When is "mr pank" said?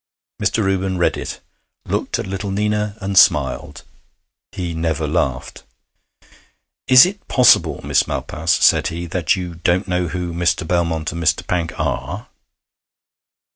11.23-11.79